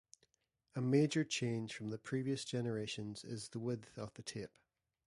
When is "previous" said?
1.99-2.43